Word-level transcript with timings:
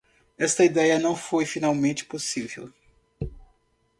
Esta 0.35 0.65
ideia 0.65 0.97
não 0.97 1.15
foi 1.15 1.45
finalmente 1.45 2.05
possível. 2.05 2.73